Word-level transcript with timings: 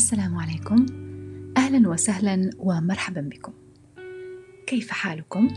السلام 0.00 0.36
عليكم 0.36 0.86
أهلا 1.56 1.88
وسهلا 1.88 2.50
ومرحبا 2.58 3.20
بكم 3.20 3.52
كيف 4.66 4.90
حالكم؟ 4.90 5.48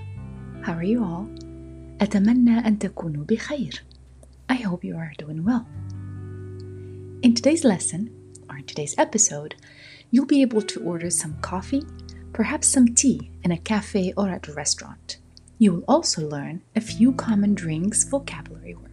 How 0.64 0.72
are 0.72 0.84
you 0.84 1.00
all? 1.04 1.46
أتمنى 2.02 2.68
أن 2.68 2.80
تكونوا 2.80 3.24
بخير 3.26 3.84
I 4.52 4.56
hope 4.56 4.84
you 4.84 4.96
are 4.96 5.14
doing 5.24 5.44
well 5.44 5.66
In 7.22 7.34
today's 7.34 7.64
lesson, 7.66 8.10
or 8.50 8.58
in 8.58 8.64
today's 8.64 8.96
episode, 8.98 9.56
you'll 10.10 10.26
be 10.26 10.42
able 10.42 10.62
to 10.62 10.80
order 10.82 11.10
some 11.10 11.36
coffee, 11.42 11.84
perhaps 12.32 12.68
some 12.68 12.96
tea 12.96 13.30
in 13.44 13.52
a 13.52 13.58
cafe 13.58 14.14
or 14.16 14.30
at 14.30 14.48
a 14.48 14.54
restaurant. 14.54 15.18
You 15.58 15.74
will 15.74 15.84
also 15.88 16.22
learn 16.36 16.62
a 16.78 16.82
few 16.82 17.12
common 17.12 17.56
drinks 17.56 18.06
vocabulary 18.06 18.76
words. 18.76 18.93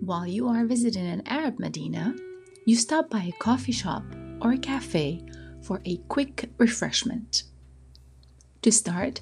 while 0.00 0.26
you 0.26 0.48
are 0.48 0.64
visiting 0.64 1.06
an 1.06 1.22
Arab 1.26 1.58
Medina, 1.58 2.14
you 2.66 2.76
stop 2.76 3.10
by 3.10 3.22
a 3.22 3.32
coffee 3.32 3.72
shop 3.72 4.04
or 4.40 4.52
a 4.52 4.58
cafe 4.58 5.24
for 5.62 5.80
a 5.84 5.96
quick 6.08 6.50
refreshment. 6.58 7.42
To 8.62 8.70
start, 8.70 9.20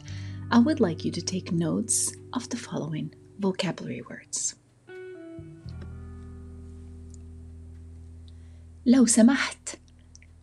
I 0.50 0.58
would 0.58 0.80
like 0.80 1.05
you 1.05 1.10
to 1.12 1.22
take 1.22 1.50
notes 1.52 2.12
of 2.33 2.48
the 2.50 2.56
following 2.56 3.14
vocabulary 3.38 4.02
words. 4.02 4.55
لو 8.86 9.06
سمحت 9.06 9.78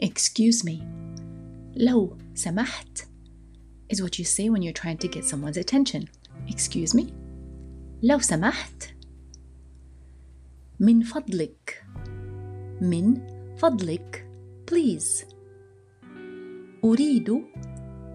excuse 0.04 0.64
me 0.64 0.82
لو 1.76 2.18
سمحت 2.36 3.06
is 3.94 4.02
what 4.02 4.18
you 4.18 4.26
say 4.26 4.50
when 4.50 4.64
you're 4.64 4.74
trying 4.74 4.98
to 4.98 5.08
get 5.08 5.24
someone's 5.26 5.58
attention 5.58 6.10
excuse 6.48 6.96
me 6.96 7.14
لو 8.04 8.20
سمحت 8.20 8.95
من 10.80 11.02
فضلك 11.02 11.84
من 12.82 13.18
فضلك 13.58 14.28
please 14.72 15.26
أريد 16.84 17.44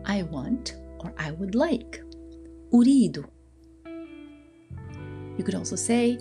I 0.04 0.22
want 0.22 0.74
or 0.98 1.12
I 1.18 1.30
would 1.30 1.54
like 1.54 2.02
أريد 2.74 3.24
You 5.38 5.44
could 5.44 5.54
also 5.54 5.76
say 5.76 6.18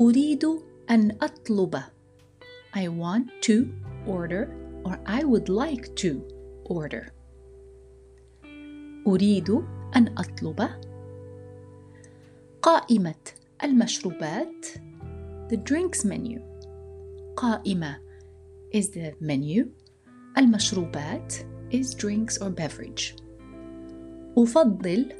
أريد 0.00 0.44
أن 0.90 1.12
أطلب 1.22 1.82
I 2.74 2.88
want 2.88 3.30
to 3.42 3.72
order 4.06 4.54
or 4.84 4.98
I 5.06 5.24
would 5.24 5.48
like 5.48 5.94
to 5.96 6.22
order 6.64 7.12
أريد 9.06 9.50
أن 9.96 10.18
أطلب 10.18 10.68
قائمة 12.62 13.14
المشروبات 13.64 14.66
the 15.50 15.56
drinks 15.56 16.04
menu 16.04 16.40
قائمة 17.36 17.96
is 18.72 18.90
the 18.90 19.12
menu 19.20 19.70
المشروبات 20.38 21.34
is 21.70 21.94
drinks 21.94 22.38
or 22.38 22.50
beverage 22.50 23.16
أفضل 24.38 25.12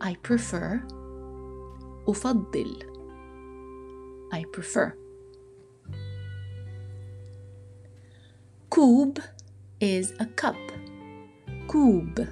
I 0.00 0.14
prefer 0.14 0.80
أفضل 2.08 2.78
I 4.32 4.44
prefer 4.52 4.92
كوب 8.70 9.18
is 9.80 10.12
a 10.20 10.26
cup 10.26 10.56
كوب 11.66 12.26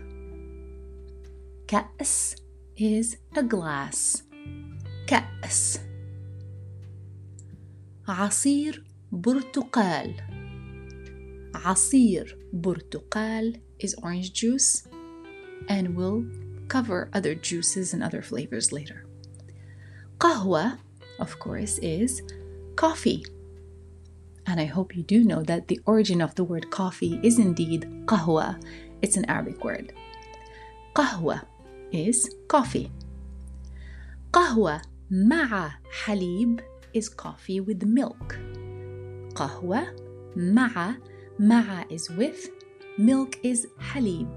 كأس 1.69 2.37
is 2.79 3.17
a 3.37 3.43
glass 3.43 4.23
كأس 5.07 5.81
عصير 8.11 8.85
برتقال 9.13 10.15
عصير 11.55 12.39
برتقال 12.53 13.61
is 13.83 13.95
orange 14.03 14.33
juice 14.33 14.87
and 15.69 15.95
we'll 15.95 16.25
cover 16.69 17.11
other 17.13 17.35
juices 17.35 17.93
and 17.93 18.03
other 18.03 18.23
flavors 18.23 18.73
later. 18.73 19.05
قهوة, 20.19 20.79
of 21.19 21.39
course, 21.39 21.79
is 21.79 22.23
coffee. 22.77 23.25
And 24.47 24.61
I 24.61 24.65
hope 24.65 24.97
you 24.97 25.03
do 25.03 25.25
know 25.25 25.43
that 25.43 25.69
the 25.69 25.81
origin 25.87 26.21
of 26.21 26.35
the 26.37 26.45
word 26.45 26.71
coffee 26.71 27.21
is 27.23 27.39
indeed 27.39 28.07
قهوة. 28.07 28.61
It's 29.03 29.17
an 29.17 29.25
Arabic 29.27 29.65
word. 29.65 29.93
قهوة 30.95 31.43
is 31.93 32.31
coffee. 32.49 32.91
قهوة 34.33 34.83
مع 35.11 35.71
حليب 36.05 36.61
is 36.95 37.09
coffee 37.09 37.61
with 37.61 37.85
milk. 37.85 38.37
قهوة 39.35 39.97
مع 40.37 40.97
مع 41.39 41.85
is 41.85 42.11
with 42.11 42.51
milk 42.99 43.37
is 43.45 43.67
حليب. 43.79 44.29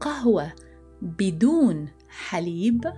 قهوة 0.00 0.52
بدون 1.02 1.88
حليب 2.08 2.92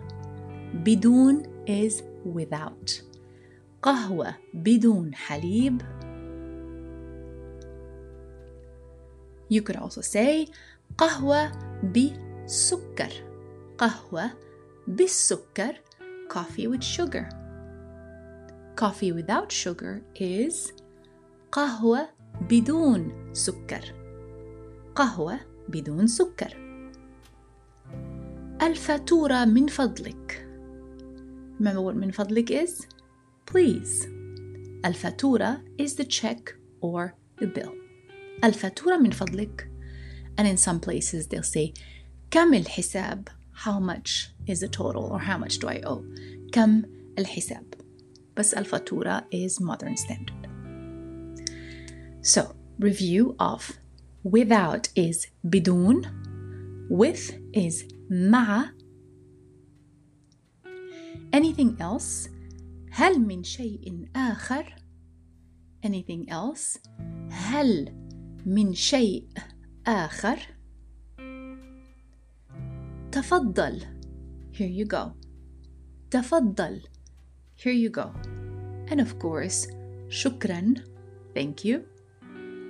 بدون 0.74 1.42
is 1.66 2.02
without. 2.24 3.02
قهوة 3.82 4.34
بدون 4.54 5.14
حليب 5.14 5.82
You 9.50 9.62
could 9.62 9.76
also 9.76 10.00
say 10.00 10.48
قهوة 10.98 11.52
بسكر 11.84 13.12
قهوة 13.78 14.30
بالسكر 14.86 15.74
coffee 16.28 16.66
with 16.68 16.82
sugar. 16.82 17.28
Coffee 18.75 19.13
without 19.13 19.51
sugar 19.51 20.01
is 20.15 20.73
قهوة 21.51 22.09
بدون 22.49 23.33
سكر. 23.33 23.93
قهوة 24.95 25.39
بدون 25.69 26.07
سكر. 26.07 26.57
الفاتورة 28.61 29.45
من 29.45 29.67
فضلك. 29.67 30.47
Remember 31.59 31.93
من 31.93 32.11
فضلك 32.11 32.51
is? 32.51 32.85
Please. 33.45 34.07
الفاتورة 34.85 35.61
is 35.77 35.95
the 35.95 36.05
check 36.05 36.53
or 36.81 37.15
the 37.41 37.47
bill. 37.47 37.71
الفاتورة 38.43 38.97
من 38.97 39.11
فضلك. 39.11 39.69
And 40.37 40.47
in 40.47 40.57
some 40.57 40.79
places 40.79 41.27
they'll 41.27 41.43
say 41.43 41.73
كم 42.31 42.53
الحساب? 42.53 43.29
How 43.53 43.79
much 43.79 44.31
is 44.47 44.59
the 44.59 44.67
total 44.67 45.05
or 45.05 45.19
how 45.19 45.37
much 45.37 45.59
do 45.59 45.67
I 45.69 45.81
owe? 45.85 46.03
كم 46.51 46.83
الحساب؟ 47.19 47.74
بس 48.36 48.54
الفاتورة 48.54 49.26
is 49.34 49.60
modern 49.60 49.96
standard. 49.96 50.46
So, 52.22 52.42
review 52.78 53.34
of 53.38 53.72
without 54.24 54.88
is 54.96 55.26
بدون, 55.44 56.02
with 56.90 57.32
is 57.54 57.84
مع. 58.10 58.70
Anything 61.32 61.76
else? 61.80 62.28
هل 62.90 63.20
من 63.20 63.42
شيء 63.44 64.08
آخر؟ 64.16 64.74
Anything 65.86 66.28
else? 66.30 66.78
هل 67.30 67.94
من 68.46 68.74
شيء 68.74 69.28
آخر؟ 69.86 70.38
تفضل 73.12 73.80
Here 74.52 74.66
you 74.66 74.84
go. 74.84 75.12
تفضل. 76.10 76.82
Here 77.55 77.73
you 77.73 77.89
go. 77.89 78.13
And 78.87 78.99
of 78.99 79.17
course, 79.17 79.67
shukran, 80.09 80.83
thank 81.33 81.63
you. 81.63 81.85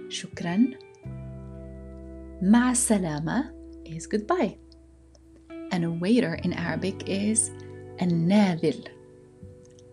Shukran. 0.07 0.77
Ma 2.41 2.73
salama 2.73 3.51
is 3.83 4.07
goodbye. 4.07 4.57
And 5.71 5.83
a 5.83 5.91
waiter 5.91 6.35
in 6.35 6.53
Arabic 6.53 7.09
is 7.09 7.49
an 7.99 8.29
nadil. 8.29 8.87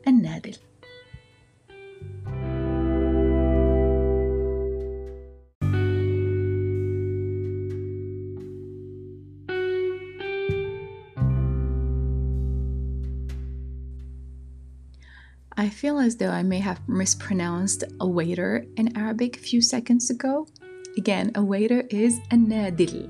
An 0.05 0.23
nadil. 0.23 0.59
I 15.62 15.70
feel 15.70 15.98
as 16.00 16.18
though 16.18 16.30
I 16.30 16.44
may 16.44 16.60
have 16.60 16.88
mispronounced 16.88 17.84
a 18.00 18.08
waiter 18.08 18.66
in 18.76 18.96
Arabic 18.96 19.38
a 19.38 19.40
few 19.40 19.62
seconds 19.62 20.10
ago. 20.10 20.48
Again, 20.98 21.32
a 21.36 21.44
waiter 21.44 21.84
is 21.90 22.20
a 22.32 22.36
nadil, 22.36 23.10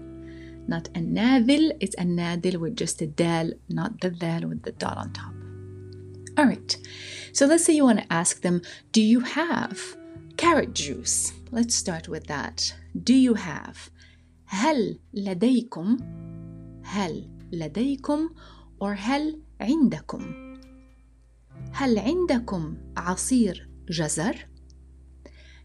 not 0.67 0.87
a 0.89 0.99
nadil. 0.99 1.71
It's 1.79 1.95
a 1.95 2.03
nadil 2.03 2.57
with 2.57 2.75
just 2.75 3.01
a 3.01 3.07
dal, 3.07 3.51
not 3.69 3.99
the 4.01 4.11
dal 4.11 4.47
with 4.47 4.63
the 4.63 4.71
dot 4.71 4.97
on 4.97 5.13
top. 5.13 5.33
All 6.37 6.45
right, 6.45 6.77
So 7.33 7.45
let's 7.45 7.65
say 7.65 7.73
you 7.73 7.83
want 7.83 7.99
to 7.99 8.13
ask 8.13 8.41
them, 8.41 8.61
Do 8.91 9.01
you 9.01 9.19
have 9.21 9.79
carrot 10.37 10.73
juice? 10.73 11.33
Let's 11.51 11.75
start 11.75 12.07
with 12.07 12.27
that. 12.27 12.73
Do 13.03 13.13
you 13.13 13.33
have? 13.35 13.91
هل 14.45 14.99
لديكم 15.13 15.97
هل 16.83 17.29
لديكم 17.51 18.29
or 18.79 18.95
هل 18.97 19.39
عندكم 19.61 20.50
هل 21.71 21.99
عندكم 21.99 22.77
عصير 22.97 23.69
جزر 23.89 24.47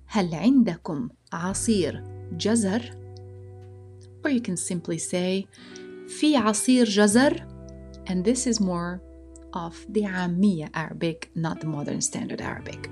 هل 0.06 0.34
عندكم 0.34 1.08
عصير 1.32 2.05
جزر 2.32 3.02
or 4.26 4.31
you 4.31 4.40
can 4.40 4.56
simply 4.56 4.99
say 4.99 5.46
في 6.08 6.37
عصير 6.37 6.84
جزر 6.84 7.46
and 8.06 8.25
this 8.25 8.46
is 8.46 8.61
more 8.61 9.00
of 9.55 9.75
the 9.94 10.05
عامية 10.05 10.70
Arabic 10.75 11.31
not 11.34 11.61
the 11.61 11.67
modern 11.67 12.00
standard 12.00 12.40
Arabic 12.40 12.90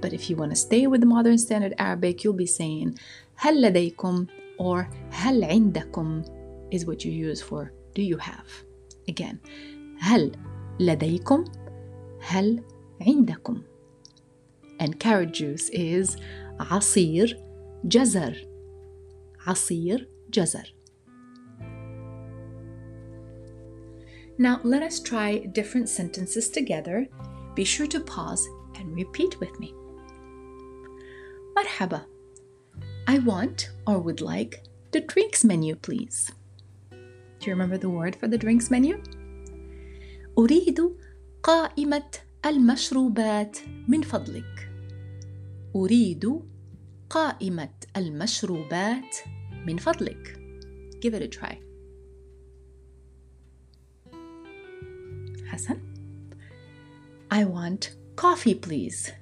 but 0.00 0.12
if 0.12 0.30
you 0.30 0.36
want 0.36 0.50
to 0.50 0.56
stay 0.56 0.86
with 0.86 1.00
the 1.00 1.06
modern 1.06 1.38
standard 1.38 1.74
Arabic 1.78 2.24
you'll 2.24 2.42
be 2.44 2.46
saying 2.46 2.94
هل 3.36 3.62
لديكم 3.62 4.26
or 4.58 4.86
هل 5.10 5.44
عندكم 5.44 6.22
is 6.74 6.80
what 6.86 7.04
you 7.04 7.10
use 7.10 7.40
for 7.42 7.72
do 7.94 8.02
you 8.02 8.16
have 8.16 8.50
again 9.10 9.36
هل 9.98 10.32
لديكم 10.80 11.44
هل 12.26 12.62
عندكم 13.00 13.62
and 14.80 14.98
carrot 14.98 15.32
juice 15.32 15.70
is 15.70 16.16
عصير 16.60 17.40
جزر 17.84 18.46
عصير 19.46 20.08
جزر 20.30 20.74
Now 24.38 24.60
let 24.64 24.82
us 24.82 24.98
try 24.98 25.38
different 25.38 25.88
sentences 25.88 26.48
together. 26.48 27.06
Be 27.54 27.64
sure 27.64 27.86
to 27.88 28.00
pause 28.00 28.48
and 28.76 28.94
repeat 28.94 29.38
with 29.40 29.60
me. 29.60 29.74
مرحبا. 31.56 32.06
I 33.06 33.18
want 33.18 33.70
or 33.86 33.98
would 33.98 34.20
like 34.20 34.64
the 34.90 35.00
drinks 35.00 35.44
menu, 35.44 35.76
please. 35.76 36.32
Do 36.90 37.46
you 37.46 37.52
remember 37.52 37.76
the 37.76 37.90
word 37.90 38.16
for 38.16 38.26
the 38.26 38.38
drinks 38.38 38.70
menu? 38.70 39.02
أريد 40.38 40.96
قائمة 41.46 42.10
المشروبات 42.46 43.58
من 43.88 44.02
فضلك. 44.02 44.70
أريد 45.76 46.40
قائمة 47.10 47.70
المشروبات 47.96 49.16
من 49.66 49.76
فضلك. 49.76 50.38
Give 51.00 51.14
it 51.14 51.22
a 51.22 51.28
try. 51.28 51.58
Hassan? 55.50 55.80
I 57.30 57.44
want 57.44 57.96
coffee, 58.16 58.54
please. 58.54 59.12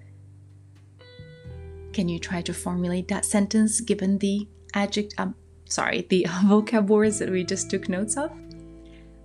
Can 1.92 2.08
you 2.08 2.18
try 2.18 2.42
to 2.42 2.52
formulate 2.54 3.08
that 3.08 3.24
sentence 3.24 3.80
given 3.80 4.18
the 4.18 4.46
adjective, 4.74 5.18
um, 5.18 5.34
sorry, 5.64 6.06
the 6.08 6.26
vocab 6.46 6.86
words 6.86 7.18
that 7.18 7.30
we 7.30 7.44
just 7.44 7.70
took 7.70 7.88
notes 7.88 8.16
of? 8.16 8.30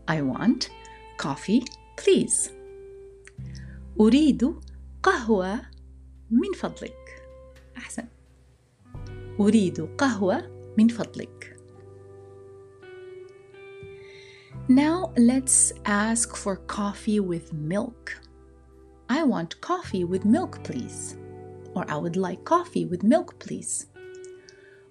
I 0.08 0.22
want 0.22 0.70
coffee, 1.18 1.64
please. 1.98 2.52
أريد 4.01 4.55
قهوة 5.03 5.61
من 6.31 6.53
فضلك. 6.57 7.23
أحسن. 7.77 8.05
أريد 9.41 9.81
قهوة 9.81 10.43
من 10.79 10.89
فضلك. 10.89 11.57
Now 14.69 15.13
let's 15.17 15.73
ask 15.85 16.35
for 16.37 16.57
coffee 16.57 17.21
with 17.21 17.53
milk. 17.53 18.17
I 19.11 19.23
want 19.25 19.61
coffee 19.61 20.05
with 20.05 20.25
milk, 20.25 20.65
please. 20.65 21.17
Or 21.75 21.85
I 21.91 21.97
would 21.97 22.17
like 22.17 22.45
coffee 22.45 22.87
with 22.87 23.03
milk, 23.03 23.39
please. 23.39 23.87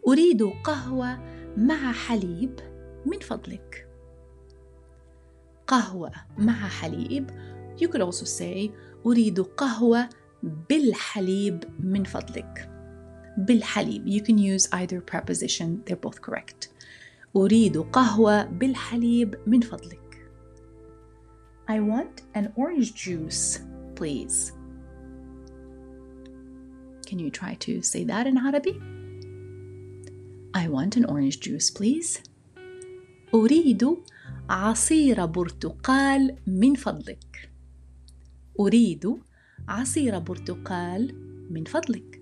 أريد 0.08 0.44
قهوة 0.64 1.20
مع 1.58 1.92
حليب 1.92 2.60
من 3.06 3.20
فضلك. 3.20 3.88
قهوة 5.68 6.12
مع 6.38 6.68
حليب. 6.68 7.30
You 7.80 7.88
could 7.88 8.02
also 8.02 8.26
say 8.26 8.72
أريد 9.06 9.40
قهوة 9.40 10.10
بالحليب 10.44 11.64
من 11.80 12.04
فضلك. 12.04 12.70
بالحليب. 13.38 14.08
You 14.08 14.22
can 14.22 14.38
use 14.38 14.68
either 14.72 15.02
preposition, 15.02 15.84
they're 15.86 16.10
both 16.10 16.22
correct. 16.22 16.70
أريد 17.36 17.78
قهوة 17.78 18.44
بالحليب 18.44 19.36
من 19.48 19.62
فضلك. 19.62 20.10
I 21.68 21.80
want 21.80 22.24
an 22.34 22.52
orange 22.56 22.94
juice, 22.96 23.60
please. 23.96 24.52
Can 27.06 27.20
you 27.20 27.30
try 27.30 27.54
to 27.66 27.82
say 27.82 28.04
that 28.06 28.26
in 28.28 28.38
Arabic? 28.38 28.76
I 30.54 30.68
want 30.68 30.96
an 30.96 31.06
orange 31.06 31.40
juice, 31.40 31.70
please. 31.70 32.24
أريد 33.34 33.98
عصير 34.50 35.26
برتقال 35.26 36.36
من 36.48 36.76
فضلك. 36.76 37.49
أريد 38.61 39.17
عصير 39.69 40.19
برتقال 40.19 41.15
من 41.51 41.65
فضلك. 41.65 42.21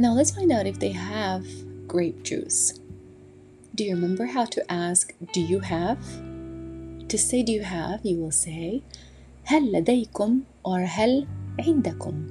Now 0.00 0.14
let's 0.14 0.30
find 0.30 0.50
out 0.50 0.66
if 0.66 0.78
they 0.78 0.92
have 0.92 1.44
grape 1.86 2.22
juice. 2.22 2.72
Do 3.74 3.84
you 3.84 3.94
remember 3.96 4.24
how 4.24 4.46
to 4.46 4.72
ask, 4.72 5.12
Do 5.34 5.42
you 5.42 5.60
have? 5.60 6.00
To 7.06 7.18
say, 7.18 7.42
Do 7.42 7.52
you 7.52 7.64
have, 7.64 8.00
you 8.02 8.16
will 8.16 8.30
say, 8.30 8.82
هل 9.47 9.71
لديكم 9.71 10.39
or 10.67 10.79
هل 10.87 11.27
عندكم. 11.59 12.27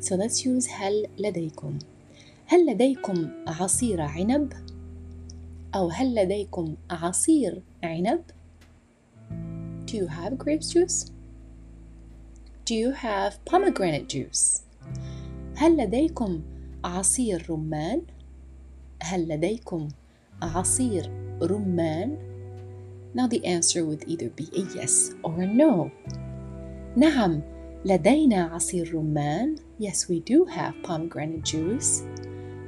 So 0.00 0.16
let's 0.16 0.44
use 0.44 0.70
هل 0.70 1.06
لديكم. 1.18 1.78
هل 2.46 2.66
لديكم 2.66 3.28
عصير 3.46 4.00
عنب؟ 4.00 4.52
أو 5.74 5.88
هل 5.88 6.14
لديكم 6.14 6.74
عصير 6.90 7.62
عنب؟ 7.84 8.20
Do 9.86 9.96
you 9.96 10.06
have 10.08 10.38
grape 10.38 10.62
juice? 10.62 11.10
Do 12.66 12.74
you 12.74 12.92
have 12.92 13.32
pomegranate 13.44 14.08
juice? 14.08 14.60
هل 15.56 15.76
لديكم 15.76 16.42
عصير 16.84 17.50
رمان؟ 17.50 18.02
هل 19.02 19.28
لديكم 19.28 19.88
عصير 20.42 21.10
رمان؟ 21.42 22.16
Now 23.14 23.28
the 23.28 23.44
answer 23.46 23.84
would 23.84 24.02
either 24.08 24.28
be 24.28 24.48
a 24.52 24.62
yes 24.74 25.14
or 25.22 25.40
a 25.40 25.46
no. 25.46 25.92
نعم 26.97 27.41
لدينا 27.85 28.43
عصير 28.43 28.95
رمان. 28.95 29.55
Yes, 29.79 30.09
we 30.09 30.19
do 30.19 30.45
have 30.45 30.73
pomegranate 30.83 31.43
juice. 31.43 32.03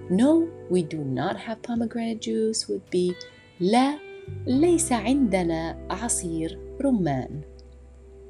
No, 0.10 0.48
we 0.70 0.84
do 0.84 1.04
not 1.04 1.36
have 1.38 1.62
pomegranate 1.62 2.22
juice 2.22 2.68
would 2.70 2.90
be 2.90 3.14
لا 3.60 4.00
ليس 4.48 4.92
عندنا 4.92 5.88
عصير 5.90 6.60
رمان. 6.82 7.42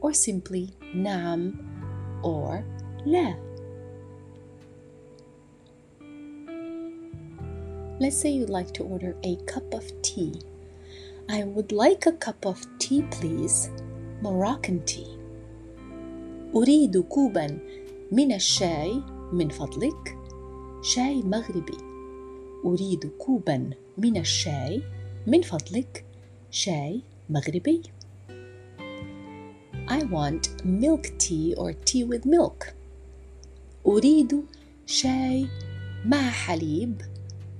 Or 0.01 0.13
simply 0.13 0.69
نعم 0.95 1.53
or 2.23 2.63
لا. 3.05 3.35
Let's 7.99 8.17
say 8.17 8.31
you'd 8.31 8.49
like 8.49 8.73
to 8.73 8.83
order 8.83 9.15
a 9.23 9.35
cup 9.45 9.75
of 9.75 9.85
tea. 10.01 10.33
I 11.29 11.43
would 11.43 11.71
like 11.71 12.07
a 12.07 12.11
cup 12.11 12.45
of 12.47 12.65
tea, 12.79 13.03
please. 13.11 13.69
Moroccan 14.21 14.83
tea. 14.85 15.14
أريد 16.56 16.98
كوبا 16.98 17.58
من 18.12 18.32
الشاي 18.32 19.02
من 19.32 19.48
فضلك. 19.48 20.18
شاي 20.82 21.22
مغربي. 21.22 21.78
أريد 22.64 23.06
كوبا 23.18 23.70
من 23.98 24.16
الشاي 24.16 24.82
من 25.26 25.42
فضلك. 25.42 26.04
شاي 26.50 27.02
مغربي. 27.30 27.82
I 29.88 30.00
want 30.04 30.64
milk 30.64 31.04
tea 31.18 31.54
or 31.56 31.72
tea 31.72 32.04
with 32.04 32.26
milk. 32.26 32.74
أريد 33.86 34.44
شاي 34.86 35.46
مع 36.04 36.30
حليب 36.30 37.02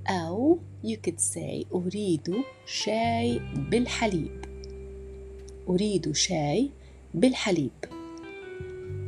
أو 0.07 0.59
you 0.83 0.97
could 1.07 1.19
say 1.19 1.65
أريد 1.73 2.35
شاي 2.65 3.39
بالحليب 3.55 4.45
أريد 5.69 6.11
شاي 6.11 6.71
بالحليب 7.13 7.96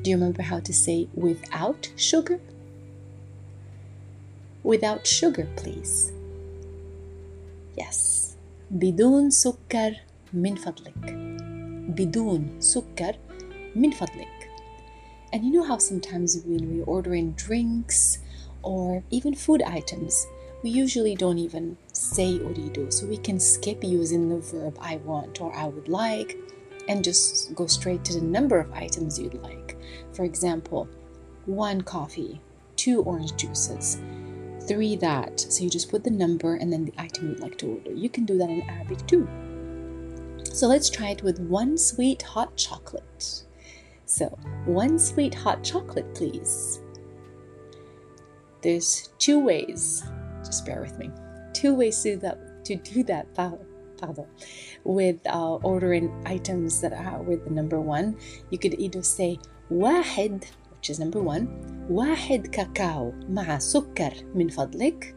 Do 0.03 0.11
you 0.11 0.17
remember 0.17 0.43
how 0.43 0.61
to 0.61 0.73
say 0.73 1.09
without 1.15 1.91
sugar? 1.97 2.41
Without 4.63 5.07
sugar, 5.07 5.49
please. 5.57 6.13
Yes. 7.77 8.37
بدون 8.71 9.31
سكر 9.31 9.97
من 10.33 10.55
فضلك. 10.55 11.15
بدون 11.89 12.61
سكر 12.61 13.17
من 13.77 13.91
فضلك. 13.91 14.51
And 15.33 15.45
you 15.45 15.53
know 15.53 15.65
how 15.65 15.79
sometimes 15.79 16.39
when 16.47 16.71
we're 16.71 16.85
ordering 16.85 17.33
drinks 17.33 18.19
or 18.63 19.03
even 19.11 19.35
food 19.35 19.63
items, 19.63 20.27
we 20.63 20.71
usually 20.71 21.15
don't 21.15 21.39
even 21.39 21.77
say 21.93 22.39
uridu. 22.39 22.93
So 22.93 23.07
we 23.07 23.17
can 23.17 23.41
skip 23.41 23.83
using 23.83 24.29
the 24.29 24.39
verb 24.39 24.79
I 24.81 24.97
want 24.97 25.41
or 25.41 25.53
I 25.55 25.67
would 25.67 25.89
like 25.89 26.37
and 26.90 27.04
just 27.04 27.54
go 27.56 27.68
straight 27.68 28.04
to 28.04 28.14
the 28.14 28.26
number 28.26 28.60
of 28.60 28.74
items 28.74 29.18
you'd 29.18 29.36
like. 29.36 29.78
For 30.12 30.26
example, 30.26 30.90
one 31.46 31.82
coffee, 31.82 32.42
two 32.76 33.04
orange 33.04 33.36
juices, 33.36 34.02
three 34.68 34.96
that. 34.98 35.40
So 35.40 35.64
you 35.64 35.70
just 35.70 35.90
put 35.90 36.04
the 36.04 36.10
number 36.10 36.56
and 36.56 36.74
then 36.74 36.84
the 36.86 36.94
item 36.98 37.30
you'd 37.30 37.40
like 37.40 37.58
to 37.60 37.68
order. 37.68 37.94
You 37.94 38.10
can 38.10 38.26
do 38.26 38.38
that 38.40 38.50
in 38.50 38.64
Arabic 38.64 39.06
too. 39.08 39.30
So 40.44 40.68
let's 40.68 40.90
try 40.90 41.10
it 41.10 41.24
with 41.24 41.40
one 41.40 41.78
sweet 41.78 42.24
hot 42.24 42.58
chocolate. 42.58 43.44
So, 44.06 44.26
one 44.66 44.98
sweet 44.98 45.36
hot 45.36 45.64
chocolate, 45.64 46.16
please. 46.16 46.82
There's 48.64 49.10
two 49.20 49.40
ways. 49.40 50.04
Just 50.44 50.66
bear 50.66 50.82
with 50.82 50.98
me. 50.98 51.12
Two 51.54 51.76
ways 51.76 52.02
to 52.02 52.18
that 52.18 52.66
to 52.66 52.76
do 52.76 53.04
that 53.04 53.28
Pardon. 53.99 54.27
With 54.85 55.21
uh, 55.27 55.55
ordering 55.57 56.11
items 56.27 56.81
that 56.81 56.93
are 56.93 57.23
with 57.23 57.45
the 57.45 57.51
number 57.51 57.81
one, 57.81 58.17
you 58.51 58.59
could 58.59 58.75
either 58.79 59.03
say 59.03 59.39
واحد, 59.71 60.45
which 60.73 60.91
is 60.91 60.99
number 60.99 61.23
one, 61.23 61.49
واحد 61.91 62.47
كاكاو 62.47 63.13
مع 63.29 63.59
سكر 63.59 64.15
من 64.35 64.49
فضلك. 64.49 65.15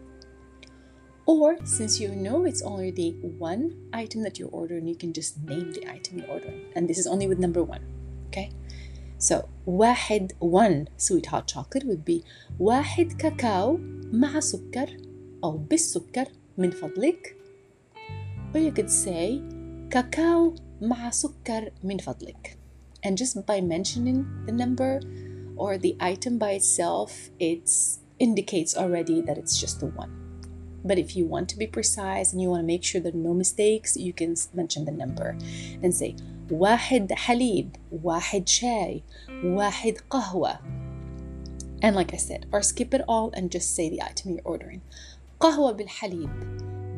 Or 1.26 1.58
since 1.66 2.00
you 2.00 2.10
know 2.16 2.46
it's 2.46 2.62
already 2.62 3.20
one 3.38 3.76
item 3.92 4.24
that 4.24 4.40
you're 4.40 4.50
ordering, 4.50 4.88
you 4.88 4.96
can 4.96 5.12
just 5.12 5.44
name 5.44 5.74
the 5.74 5.86
item 5.92 6.20
you're 6.20 6.30
ordering. 6.30 6.62
And 6.76 6.88
this 6.88 6.98
is 6.98 7.08
only 7.08 7.28
with 7.28 7.40
number 7.40 7.64
one. 7.64 7.82
Okay? 8.28 8.52
So 9.20 9.50
واحد 9.66 10.32
one 10.40 10.88
sweet 10.98 11.26
hot 11.26 11.48
chocolate 11.48 11.86
would 11.86 12.06
be 12.06 12.24
واحد 12.60 13.14
كاكاو 13.14 13.80
مع 14.14 14.40
سكر 14.40 14.98
أو 15.44 15.58
بالسكر 15.58 16.28
من 16.58 16.72
فضلك. 16.72 17.38
Or 18.54 18.60
you 18.60 18.72
could 18.72 18.90
say 18.90 19.42
كاكاو 19.90 20.56
مع 20.82 21.10
سكر 21.10 21.72
من 21.84 21.98
فضلك. 21.98 22.58
And 23.04 23.18
just 23.18 23.46
by 23.46 23.62
mentioning 23.62 24.26
the 24.46 24.52
number 24.52 25.00
or 25.56 25.78
the 25.78 25.96
item 26.00 26.38
by 26.38 26.52
itself, 26.52 27.30
it 27.40 27.70
indicates 28.20 28.76
already 28.76 29.22
that 29.22 29.38
it's 29.38 29.60
just 29.60 29.80
the 29.80 29.86
one. 29.86 30.12
But 30.84 30.98
if 30.98 31.16
you 31.16 31.26
want 31.26 31.50
to 31.50 31.58
be 31.58 31.68
precise 31.68 32.32
and 32.32 32.42
you 32.42 32.50
want 32.50 32.62
to 32.62 32.68
make 32.68 32.84
sure 32.84 33.02
there 33.02 33.14
are 33.14 33.28
no 33.30 33.34
mistakes, 33.34 33.98
you 33.98 34.14
can 34.14 34.36
mention 34.54 34.86
the 34.86 34.92
number 34.92 35.38
and 35.84 35.94
say 35.94 36.16
واحد 36.52 37.14
حليب 37.14 37.76
واحد 38.04 38.48
شاي 38.48 39.04
واحد 39.44 39.94
قهوة 40.10 40.60
and 41.82 41.96
like 41.96 42.14
I 42.14 42.18
said 42.18 42.46
or 42.52 42.62
skip 42.62 42.94
it 42.94 43.02
all 43.08 43.32
and 43.34 43.52
just 43.52 43.76
say 43.76 43.90
the 43.90 44.02
item 44.02 44.32
you're 44.32 44.42
ordering 44.46 44.82
قهوة 45.40 45.72
بالحليب 45.72 46.30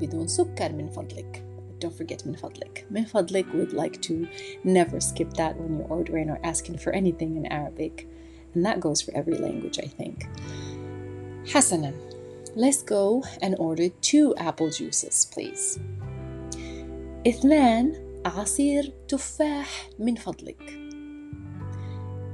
بدون 0.01 0.27
سكر 0.27 0.73
من 0.73 0.87
فضلك 0.87 1.43
don't 1.85 2.03
forget 2.03 2.27
من 2.27 2.33
فضلك 2.33 2.85
من 2.91 3.05
فضلك 3.05 3.45
would 3.53 3.73
like 3.73 4.01
to 4.01 4.27
never 4.63 4.99
skip 4.99 5.33
that 5.33 5.55
when 5.57 5.77
you're 5.77 5.87
ordering 5.89 6.29
or 6.29 6.39
asking 6.43 6.77
for 6.77 6.91
anything 6.91 7.35
in 7.37 7.45
Arabic 7.45 8.07
and 8.53 8.65
that 8.65 8.79
goes 8.79 9.01
for 9.01 9.11
every 9.15 9.37
language 9.37 9.79
I 9.79 9.87
think 9.87 10.27
حسنا 11.47 11.93
let's 12.55 12.83
go 12.83 13.23
and 13.41 13.55
order 13.59 13.89
two 14.01 14.35
apple 14.37 14.69
juices 14.69 15.25
please 15.33 15.79
اثنان 17.27 17.93
عصير 18.25 18.93
تفاح 19.07 19.89
من 19.99 20.15
فضلك 20.15 20.79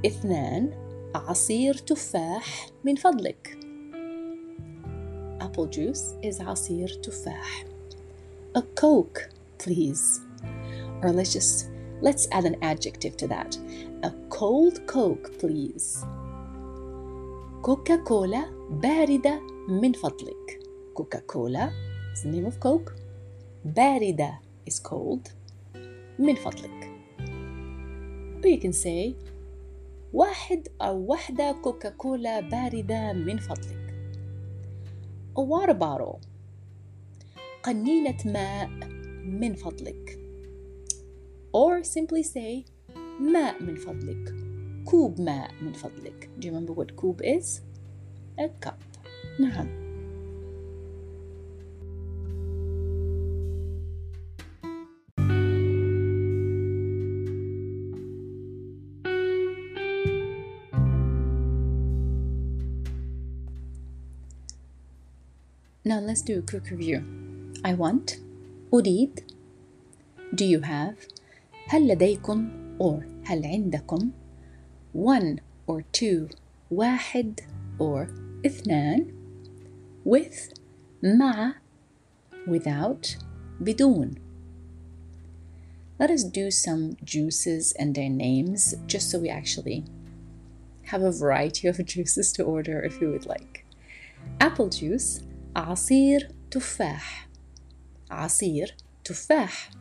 اثنان 0.06 0.70
عصير 1.14 1.74
تفاح 1.74 2.68
من 2.84 2.94
فضلك 2.94 3.59
Apple 5.50 5.66
juice 5.66 6.14
is 6.22 6.40
عصير 6.40 6.88
تفاح 6.88 7.64
A 8.56 8.62
Coke, 8.62 9.28
please. 9.58 10.20
Or 11.02 11.10
let's 11.12 11.32
just 11.32 11.68
let's 12.00 12.26
add 12.32 12.44
an 12.44 12.56
adjective 12.62 13.16
to 13.18 13.26
that. 13.28 13.58
A 14.02 14.10
cold 14.30 14.86
Coke, 14.86 15.30
please. 15.38 16.04
كوكا 17.62 17.96
كولا 17.96 18.44
باردة 18.70 19.40
من 19.68 19.92
فضلك. 19.92 20.60
كوكا 20.94 21.18
كولا 21.18 21.70
is 22.14 22.22
the 22.22 22.28
name 22.28 22.46
of 22.46 22.60
Coke. 22.60 22.92
باردة 23.64 24.40
is 24.70 24.80
cold. 24.80 25.30
من 26.18 26.34
فضلك 26.34 26.90
or 28.42 28.48
you 28.48 28.58
can 28.58 28.72
say 28.72 29.14
واحد 30.12 30.68
أو 30.82 31.06
واحدة 31.06 31.52
كوكا 31.52 31.88
كولا 31.88 32.40
باردة 32.40 33.12
من 33.12 33.38
فضلك 33.38 33.79
a 33.79 33.79
Water 35.35 35.73
bottle 35.73 36.19
قنينة 37.63 38.17
ماء 38.25 38.69
من 39.25 39.53
فضلك 39.53 40.19
or 41.53 41.83
simply 41.83 42.23
say 42.23 42.65
ماء 43.19 43.63
من 43.63 43.75
فضلك 43.75 44.35
كوب 44.85 45.21
ماء 45.21 45.51
من 45.61 45.73
فضلك 45.73 46.29
do 46.39 46.47
you 46.47 46.51
remember 46.51 46.73
what 46.73 46.91
كوب 46.95 47.21
is? 47.21 47.61
a 48.39 48.67
cup 48.67 48.99
نعم 49.39 49.90
Now 66.00 66.00
let's 66.00 66.22
do 66.22 66.38
a 66.38 66.42
quick 66.42 66.70
review. 66.70 67.04
I 67.64 67.74
want, 67.74 68.18
أريد, 68.72 69.22
do 70.34 70.44
you 70.44 70.60
have, 70.60 70.96
هل 71.68 71.88
لديكم 71.88 72.48
or 72.78 73.06
هل 73.24 73.44
عندكم, 73.44 74.10
one 74.92 75.40
or 75.66 75.82
two, 75.92 76.28
واحد 76.70 77.40
or 77.78 78.08
اثنان, 78.44 79.12
with, 80.04 80.54
مع, 81.02 81.54
without, 82.46 83.16
بدون. 83.60 84.16
Let 85.98 86.10
us 86.10 86.24
do 86.24 86.50
some 86.50 86.96
juices 87.02 87.72
and 87.72 87.94
their 87.94 88.10
names 88.10 88.74
just 88.86 89.10
so 89.10 89.18
we 89.18 89.30
actually 89.30 89.84
have 90.84 91.02
a 91.02 91.10
variety 91.10 91.68
of 91.68 91.84
juices 91.84 92.32
to 92.34 92.42
order 92.42 92.82
if 92.82 93.00
you 93.00 93.10
would 93.10 93.26
like. 93.26 93.64
Apple 94.40 94.68
juice 94.68 95.22
عصير 95.55 96.31
تفاح. 96.51 97.29
عصير 98.11 98.75
تفاح. 99.03 99.71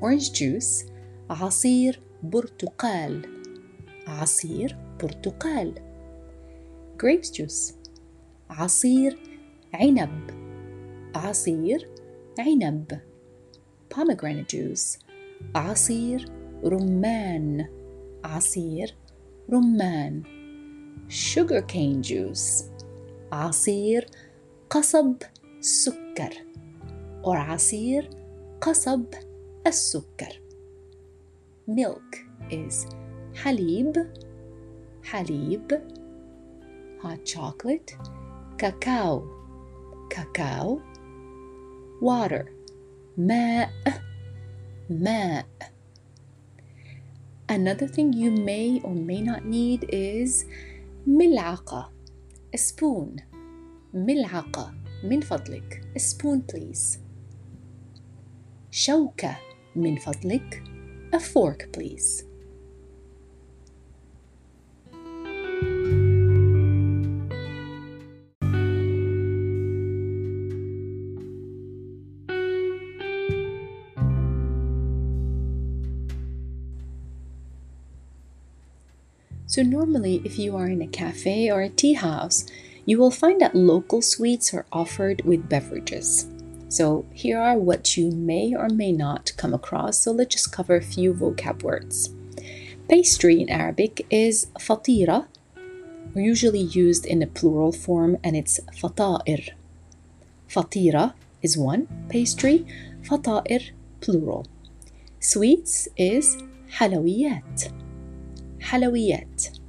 Orange 0.00 0.30
juice 0.32 0.90
عصير 1.30 2.00
برتقال. 2.22 3.42
عصير 4.06 4.76
برتقال. 5.02 5.74
Grapes 7.02 7.26
juice 7.26 7.74
عصير 8.50 9.18
عنب. 9.74 10.30
عصير 11.14 11.88
عنب. 12.38 13.00
Pomegranate 13.94 14.56
juice 14.56 14.98
عصير 15.54 16.28
رمان. 16.64 17.66
عصير 18.24 18.96
رمان. 19.50 20.22
Sugar 21.08 21.62
cane 21.62 22.08
juice 22.10 22.64
عصير 23.32 24.06
قصب 24.69 25.15
سكر 25.59 26.33
or 27.23 27.35
عصير 27.35 28.09
قصب 28.61 29.05
السكر 29.67 30.41
milk 31.69 32.15
is 32.51 32.87
حليب 33.35 34.11
حليب 35.03 35.81
hot 37.01 37.25
chocolate 37.25 37.97
cacao 38.57 39.23
cacao 40.09 40.79
water 42.01 42.45
ماء 43.17 43.69
ماء 44.89 45.45
Another 47.47 47.87
thing 47.87 48.11
you 48.11 48.31
may 48.31 48.81
or 48.83 48.95
may 48.95 49.21
not 49.21 49.45
need 49.45 49.85
is 49.89 50.45
ملعقة 51.07 51.91
a 52.53 52.57
spoon 52.57 53.21
ملعقة 53.93 54.73
من 55.03 55.21
فضلك 55.21 55.81
a 55.97 55.99
spoon 55.99 56.53
please 56.53 56.97
شوكة 58.71 59.37
من 59.75 59.95
فضلك 59.95 60.63
a 61.15 61.19
fork 61.19 61.71
please 61.71 62.25
So, 79.47 79.61
normally, 79.61 80.21
if 80.25 80.37
you 80.37 80.57
are 80.57 80.67
in 80.67 80.81
a 80.81 80.87
cafe 80.87 81.49
or 81.49 81.61
a 81.61 81.69
tea 81.69 81.93
house, 81.93 82.45
you 82.86 82.98
will 82.98 83.10
find 83.10 83.40
that 83.40 83.54
local 83.54 84.02
sweets 84.02 84.52
are 84.54 84.66
offered 84.72 85.22
with 85.24 85.48
beverages. 85.48 86.26
So, 86.68 87.04
here 87.12 87.40
are 87.40 87.58
what 87.58 87.96
you 87.96 88.10
may 88.12 88.54
or 88.54 88.68
may 88.68 88.92
not 88.92 89.32
come 89.36 89.52
across. 89.52 89.98
So, 89.98 90.12
let's 90.12 90.34
just 90.34 90.52
cover 90.52 90.76
a 90.76 90.82
few 90.82 91.12
vocab 91.12 91.62
words. 91.62 92.10
Pastry 92.88 93.40
in 93.40 93.48
Arabic 93.48 94.06
is 94.10 94.46
fatira, 94.58 95.26
usually 96.14 96.60
used 96.60 97.06
in 97.06 97.22
a 97.22 97.26
plural 97.26 97.72
form, 97.72 98.16
and 98.24 98.36
it's 98.36 98.60
fata'ir. 98.72 99.50
Fatira 100.48 101.14
is 101.42 101.56
one 101.56 101.86
pastry, 102.08 102.66
fata'ir 103.02 103.70
plural. 104.00 104.46
Sweets 105.20 105.88
is 105.96 106.36
halawiyat. 106.78 107.72
Halawiyat 108.60 109.59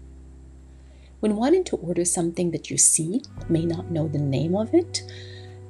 When 1.20 1.36
wanting 1.36 1.64
to 1.64 1.76
order 1.76 2.04
something 2.04 2.50
that 2.50 2.70
you 2.70 2.76
see, 2.76 3.22
may 3.48 3.64
not 3.64 3.90
know 3.90 4.06
the 4.08 4.18
name 4.18 4.54
of 4.54 4.74
it, 4.74 5.02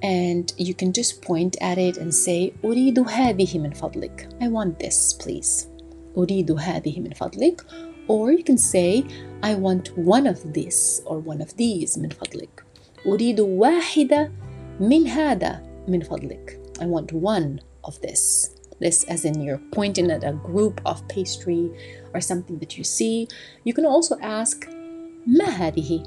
and 0.02 0.52
you 0.58 0.74
can 0.74 0.92
just 0.92 1.22
point 1.22 1.56
at 1.60 1.78
it 1.78 1.96
and 1.96 2.14
say 2.14 2.52
أريد 2.64 2.98
هذه 2.98 3.58
من 3.58 3.74
فضلك 3.74 4.28
I 4.40 4.48
want 4.48 4.78
this 4.78 5.14
please 5.14 5.68
أريد 6.16 6.50
هذه 6.50 7.00
من 7.00 7.14
فضلك 7.14 7.64
or 8.08 8.32
you 8.32 8.44
can 8.44 8.58
say 8.58 9.04
I 9.42 9.54
want 9.54 9.96
one 9.96 10.26
of 10.26 10.52
this 10.52 11.02
or 11.06 11.18
one 11.18 11.40
of 11.40 11.56
these 11.56 11.98
من 11.98 12.10
فضلك 12.10 12.64
أريد 13.06 13.40
واحدة 13.40 14.32
من 14.80 15.06
هذا 15.06 15.62
من 15.88 16.00
فضلك 16.02 16.60
I 16.80 16.86
want 16.86 17.12
one 17.12 17.60
of 17.84 18.00
this 18.00 18.50
this 18.80 19.04
as 19.04 19.24
in 19.24 19.40
you're 19.40 19.62
pointing 19.72 20.10
at 20.10 20.24
a 20.24 20.32
group 20.32 20.80
of 20.84 21.06
pastry 21.08 21.70
or 22.12 22.20
something 22.20 22.58
that 22.58 22.76
you 22.76 22.84
see 22.84 23.28
you 23.64 23.72
can 23.72 23.86
also 23.86 24.18
ask 24.20 24.68
ما 25.26 25.44
هذه 25.44 26.02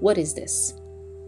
what 0.00 0.18
is 0.18 0.34
this 0.34 0.74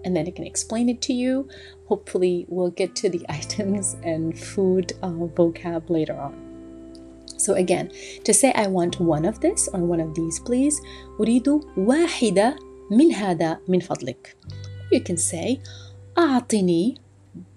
and 0.04 0.16
then 0.16 0.26
it 0.26 0.37
can 0.37 0.46
explain 0.46 0.88
it 0.88 1.00
to 1.02 1.12
you. 1.12 1.49
Hopefully, 1.87 2.46
we'll 2.49 2.70
get 2.70 2.94
to 2.96 3.10
the 3.10 3.25
items 3.28 3.96
and 4.02 4.38
food 4.38 4.92
uh, 5.02 5.08
vocab 5.08 5.90
later 5.90 6.18
on. 6.18 6.34
So 7.37 7.54
again, 7.54 7.90
to 8.25 8.34
say 8.34 8.52
I 8.52 8.66
want 8.66 9.00
one 9.00 9.25
of 9.25 9.40
this 9.40 9.68
or 9.72 9.80
one 9.80 10.00
of 10.00 10.14
these, 10.14 10.38
please. 10.40 10.80
أريد 11.20 11.49
واحدة 11.76 12.56
من 12.90 13.12
هذا 13.12 13.58
من 13.68 13.80
فضلك. 13.80 14.37
You 14.92 15.00
can 15.00 15.16
say 15.16 15.60
أعطني 16.18 16.96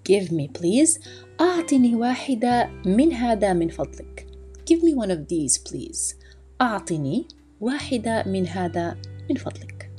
give 0.04 0.32
me 0.32 0.48
please 0.48 0.98
أعطني 1.40 1.96
واحدة 1.96 2.70
من 2.86 3.12
هذا 3.12 3.52
من 3.52 3.68
فضلك. 3.68 4.26
Give 4.64 4.82
me 4.82 4.94
one 4.94 5.10
of 5.10 5.28
these 5.28 5.58
please. 5.58 6.14
أعطني 6.60 7.28
واحدة 7.60 8.24
من 8.26 8.46
هذا 8.46 8.96
من 9.30 9.36
فضلك. 9.36 9.90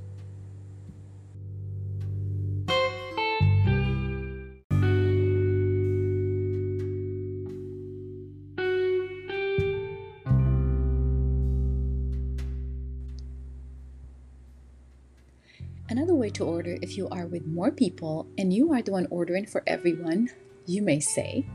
Another 15.88 16.16
way 16.16 16.30
to 16.32 16.44
order 16.44 16.78
if 16.82 16.98
you 16.98 17.08
are 17.10 17.28
with 17.28 17.46
more 17.46 17.70
people 17.72 18.26
and 18.38 18.52
you 18.52 18.74
are 18.74 18.82
the 18.82 18.92
one 18.92 19.08
ordering 19.12 19.46
for 19.46 19.62
everyone, 19.68 20.30
you 20.66 20.82
may 20.82 21.00
say 21.00 21.46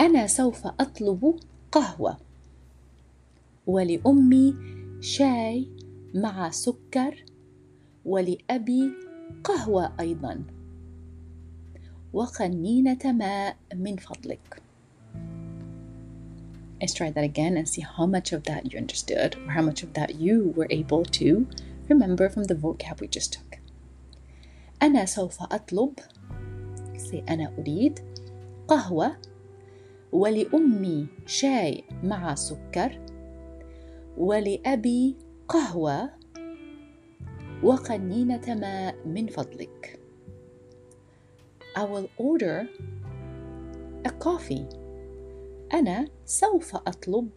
أنا 0.00 0.26
سوف 0.26 0.66
أطلب 0.66 1.40
قهوة 1.72 2.16
ولأمي 3.66 4.54
شاي 5.00 5.68
مع 6.15 6.49
سكر 6.49 7.25
ولأبي 8.05 8.91
قهوة 9.43 9.93
أيضا 9.99 10.43
وقنينة 12.13 12.99
ماء 13.05 13.57
من 13.75 13.95
فضلك 13.95 14.61
Let's 16.81 16.93
try 16.93 17.09
that 17.09 17.23
again 17.23 17.57
and 17.57 17.67
see 17.67 17.81
how 17.81 18.05
much 18.05 18.31
of 18.31 18.43
that 18.43 18.71
you 18.71 18.77
understood 18.77 19.35
or 19.45 19.51
how 19.51 19.61
much 19.61 19.83
of 19.83 19.93
that 19.93 20.15
you 20.15 20.53
were 20.55 20.67
able 20.69 21.03
to 21.19 21.47
remember 21.89 22.29
from 22.29 22.43
the 22.43 22.55
vocab 22.55 23.01
we 23.01 23.07
just 23.07 23.33
took 23.33 23.59
أنا 24.81 25.05
سوف 25.05 25.43
أطلب 25.43 25.93
say 26.97 27.23
أنا 27.29 27.53
أريد 27.59 27.99
قهوة 28.67 29.17
ولأمي 30.11 31.07
شاي 31.25 31.83
مع 32.03 32.35
سكر 32.35 32.99
ولأبي 34.17 35.24
قهوة 35.47 36.09
وقنينة 37.63 38.55
ماء 38.55 38.95
من 39.07 39.27
فضلك 39.27 39.99
I 41.77 41.83
will 41.83 42.07
order 42.17 42.67
a 44.05 44.09
coffee 44.09 44.65
أنا 45.73 46.07
سوف 46.25 46.75
أطلب 46.75 47.29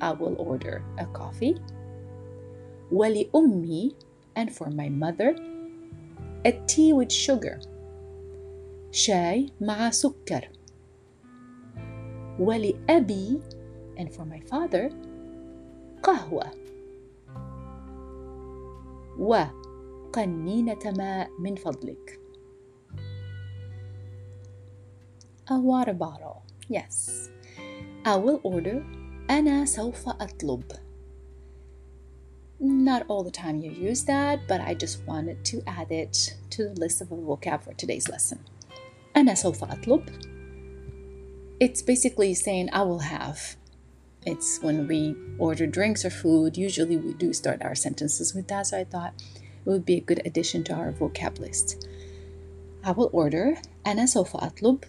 I 0.00 0.12
will 0.12 0.36
order 0.38 0.82
a 0.98 1.06
coffee 1.18 1.60
ولأمي 2.92 3.94
and 4.36 4.50
for 4.50 4.70
my 4.70 4.88
mother 4.88 5.34
a 6.46 6.52
tea 6.66 6.92
with 6.92 7.12
sugar 7.12 7.58
شاي 8.90 9.52
مع 9.60 9.90
سكر 9.90 10.48
ولأبي 12.38 13.40
and 13.98 14.08
for 14.08 14.24
my 14.24 14.40
father 14.40 14.92
قهوة 16.02 16.61
وقنينة 19.21 20.93
ماء 20.97 21.29
من 21.39 21.55
فضلك 21.55 22.19
A 25.49 25.59
water 25.59 25.93
bottle 25.93 26.43
Yes 26.69 27.29
I 28.05 28.15
will 28.15 28.39
order 28.43 28.83
أنا 29.29 29.65
سوف 29.65 30.09
أطلب 30.09 30.63
Not 32.59 33.03
all 33.07 33.23
the 33.23 33.31
time 33.31 33.59
you 33.59 33.69
use 33.69 34.03
that, 34.05 34.47
but 34.47 34.59
I 34.61 34.73
just 34.73 35.05
wanted 35.05 35.45
to 35.45 35.61
add 35.67 35.91
it 35.91 36.35
to 36.49 36.69
the 36.69 36.79
list 36.79 37.01
of 37.01 37.11
a 37.11 37.15
vocab 37.15 37.63
for 37.63 37.73
today's 37.73 38.09
lesson. 38.09 38.39
أنا 39.15 39.33
سوف 39.35 39.63
أطلب. 39.63 40.01
It's 41.59 41.81
basically 41.81 42.33
saying 42.33 42.69
I 42.73 42.81
will 42.81 42.99
have. 42.99 43.57
It's 44.25 44.59
when 44.61 44.87
we 44.87 45.15
order 45.39 45.65
drinks 45.65 46.03
or 46.03 46.09
food, 46.09 46.57
usually 46.57 46.97
we 46.97 47.13
do 47.13 47.31
start 47.33 47.61
our 47.61 47.75
sentences 47.75 48.33
with 48.33 48.47
that, 48.49 48.67
so 48.67 48.77
I 48.79 48.83
thought 48.83 49.13
it 49.17 49.69
would 49.69 49.85
be 49.85 49.97
a 49.97 50.01
good 50.01 50.21
addition 50.25 50.63
to 50.65 50.73
our 50.73 50.91
vocab 50.91 51.39
list. 51.39 51.87
I 52.83 52.91
will 52.91 53.09
order 53.13 53.57
أنا 53.85 54.05
سوف 54.05 54.35
أطلب. 54.35 54.83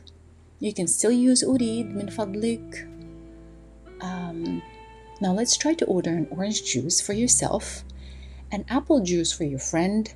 You 0.60 0.72
can 0.72 0.86
still 0.86 1.12
use 1.12 1.44
أريد 1.44 1.94
من 1.94 2.10
فضلك. 2.10 2.88
Um, 4.00 4.62
now 5.20 5.32
let's 5.32 5.56
try 5.56 5.74
to 5.74 5.84
order 5.86 6.10
an 6.10 6.26
orange 6.30 6.64
juice 6.64 7.00
for 7.00 7.12
yourself, 7.12 7.84
an 8.50 8.64
apple 8.68 9.00
juice 9.00 9.32
for 9.32 9.44
your 9.44 9.58
friend, 9.58 10.12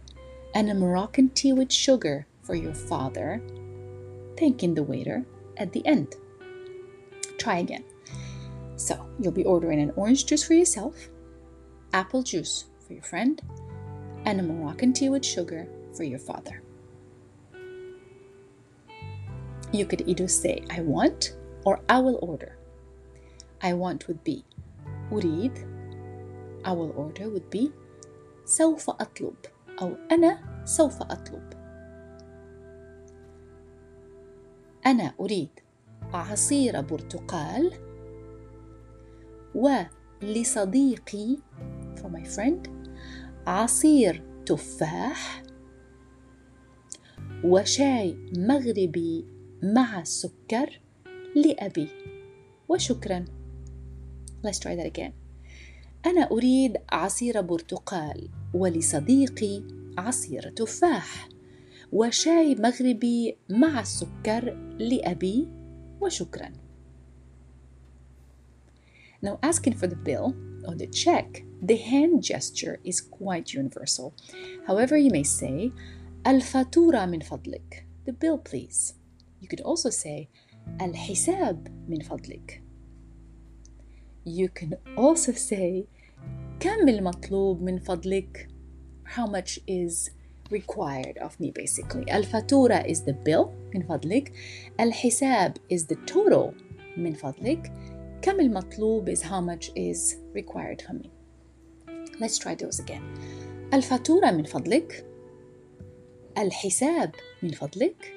and 0.55 0.70
a 0.70 0.75
Moroccan 0.75 1.31
tea 1.31 1.53
with 1.53 1.72
sugar 1.72 2.27
for 2.42 2.55
your 2.55 2.75
father, 2.75 3.40
thanking 4.37 4.75
the 4.75 4.83
waiter 4.83 5.25
at 5.57 5.72
the 5.72 5.87
end. 5.87 6.16
Try 7.38 7.59
again. 7.59 7.85
So 8.77 9.07
you'll 9.18 9.33
be 9.33 9.44
ordering 9.44 9.81
an 9.81 9.92
orange 9.96 10.27
juice 10.27 10.44
for 10.44 10.55
yourself, 10.55 10.96
apple 11.92 12.22
juice 12.22 12.64
for 12.87 12.94
your 12.94 13.03
friend, 13.03 13.40
and 14.25 14.40
a 14.40 14.42
Moroccan 14.42 14.92
tea 14.92 15.09
with 15.09 15.25
sugar 15.25 15.68
for 15.94 16.05
your 16.05 16.18
father. 16.18 16.62
You 19.72 19.87
could 19.87 20.07
either 20.07 20.29
say, 20.29 20.64
I 20.70 20.81
want, 20.81 21.37
or 21.64 21.81
I 21.88 22.01
will 22.01 22.18
order. 22.20 22.59
I 23.62 23.72
want 23.72 24.09
would 24.09 24.25
be 24.25 24.44
أريد 25.12 25.53
our 26.64 26.92
order 26.96 27.29
would 27.29 27.51
be 27.51 27.70
سوف 28.44 28.90
أطلب 28.90 29.35
أو 29.83 29.96
أنا 30.12 30.64
سوف 30.64 31.03
أطلب 31.03 31.53
أنا 34.87 35.14
أريد 35.20 35.51
عصير 36.14 36.81
برتقال 36.81 37.72
ولصديقي 39.58 41.38
for 41.96 42.08
my 42.08 42.26
friend 42.36 42.70
عصير 43.48 44.24
تفاح 44.46 45.43
وشاي 47.43 48.17
مغربي 48.38 49.26
مع 49.63 50.00
السكر 50.02 50.82
لأبي 51.36 51.88
وشكرا 52.70 53.26
Let's 54.46 54.60
try 54.60 54.76
that 54.76 54.86
again. 54.86 55.13
أنا 56.06 56.32
أريد 56.32 56.78
عصير 56.91 57.41
برتقال 57.41 58.30
ولصديقي 58.54 59.63
عصير 59.98 60.50
تفاح 60.50 61.30
وشاي 61.91 62.56
مغربي 62.56 63.38
مع 63.50 63.80
السكر 63.80 64.58
لأبي 64.80 65.48
وشكرا. 66.02 66.66
Now 69.20 69.38
asking 69.42 69.75
for 69.75 69.87
the 69.87 69.96
bill 69.96 70.35
or 70.66 70.75
the 70.75 70.87
check 70.87 71.44
The 71.64 71.77
hand 71.77 72.25
gesture 72.25 72.81
is 72.83 73.01
quite 73.01 73.53
universal. 73.55 74.14
However, 74.66 74.96
you 74.96 75.11
may 75.11 75.22
say 75.22 75.70
الفاتورة 76.27 77.07
من 77.07 77.20
فضلك 77.20 77.87
the 78.05 78.12
bill 78.12 78.38
please. 78.38 78.94
You 79.40 79.46
could 79.46 79.61
also 79.61 79.90
say 79.90 80.29
الحساب 80.81 81.68
من 81.88 82.03
فضلك. 82.03 82.61
You 84.25 84.48
can 84.48 84.75
also 84.96 85.33
say 85.33 85.87
كم 86.61 86.88
المطلوب 86.88 87.62
من 87.62 87.79
فضلك 87.79 88.48
how 89.05 89.27
much 89.27 89.61
is 89.68 90.11
required 90.51 91.18
of 91.18 91.38
me 91.38 91.53
basically 91.53 92.12
الفاتورة 92.12 92.83
is 92.88 93.03
the 93.03 93.12
bill 93.12 93.51
من 93.75 93.83
فضلك 93.83 94.33
الحساب 94.81 95.57
is 95.72 95.87
the 95.87 95.96
total 96.12 96.55
من 96.96 97.14
فضلك 97.14 97.72
كم 98.22 98.40
المطلوب 98.40 99.11
is 99.11 99.22
how 99.22 99.40
much 99.40 99.70
is 99.77 100.16
required 100.35 100.83
from 100.83 100.98
me 100.98 101.11
let's 102.20 102.38
try 102.38 102.55
those 102.55 102.81
again 102.81 103.03
الفاتورة 103.75 104.31
من 104.31 104.44
فضلك 104.44 105.07
الحساب 106.38 107.14
من 107.42 107.51
فضلك 107.51 108.14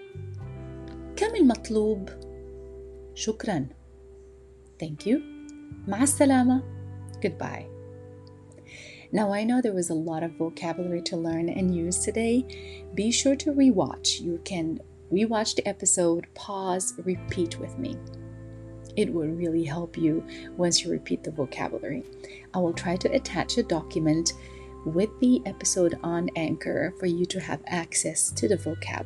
كم 1.15 1.35
المطلوب 1.35 2.09
شكرا 3.13 3.67
thank 4.83 5.07
you 5.07 5.19
مع 5.87 6.03
السلامة 6.03 6.63
goodbye 7.21 7.75
now, 9.15 9.31
I 9.31 9.45
know 9.45 9.61
there 9.61 9.73
was 9.73 9.91
a 9.91 9.93
lot 9.93 10.23
of 10.23 10.33
vocabulary 10.33 11.01
to 11.03 11.15
learn 11.15 11.47
and 11.47 11.73
use 11.73 11.99
today. 11.99 12.45
Be 12.95 13.11
sure 13.11 13.37
to 13.37 13.53
rewatch. 13.53 14.19
You 14.19 14.41
can 14.43 14.81
rewatch 15.09 15.55
the 15.55 15.65
episode, 15.65 16.27
pause, 16.33 16.95
repeat 16.97 17.57
with 17.57 17.77
me. 17.77 17.95
It 18.95 19.13
will 19.13 19.27
really 19.27 19.63
help 19.63 19.97
you 19.97 20.23
once 20.55 20.83
you 20.83 20.91
repeat 20.91 21.23
the 21.23 21.31
vocabulary. 21.31 22.03
I 22.53 22.59
will 22.59 22.73
try 22.73 22.95
to 22.97 23.11
attach 23.11 23.57
a 23.57 23.63
document 23.63 24.33
with 24.85 25.09
the 25.19 25.41
episode 25.45 25.97
on 26.03 26.29
Anchor 26.35 26.93
for 26.99 27.07
you 27.07 27.25
to 27.25 27.39
have 27.39 27.59
access 27.67 28.31
to 28.31 28.47
the 28.47 28.55
vocab. 28.55 29.05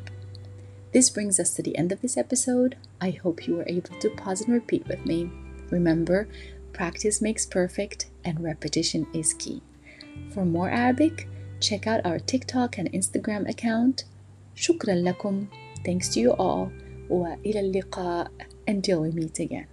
This 0.92 1.10
brings 1.10 1.40
us 1.40 1.54
to 1.54 1.62
the 1.62 1.76
end 1.76 1.92
of 1.92 2.00
this 2.02 2.16
episode. 2.16 2.76
I 3.00 3.10
hope 3.10 3.46
you 3.46 3.56
were 3.56 3.66
able 3.66 3.98
to 4.00 4.10
pause 4.10 4.42
and 4.42 4.52
repeat 4.52 4.86
with 4.86 5.04
me. 5.06 5.30
Remember, 5.70 6.28
practice 6.72 7.22
makes 7.22 7.46
perfect 7.46 8.10
and 8.24 8.42
repetition 8.42 9.06
is 9.14 9.34
key. 9.34 9.62
For 10.30 10.44
more 10.44 10.70
Arabic, 10.70 11.28
check 11.60 11.86
out 11.86 12.04
our 12.04 12.18
TikTok 12.18 12.78
and 12.78 12.92
Instagram 12.92 13.48
account. 13.48 14.04
شكرا 14.54 14.94
لكم. 14.94 15.46
Thanks 15.84 16.08
to 16.10 16.20
you 16.20 16.32
all. 16.32 16.70
وإلى 17.08 17.60
اللقاء 17.60 18.30
until 18.68 19.00
we 19.02 19.10
meet 19.10 19.38
again. 19.38 19.66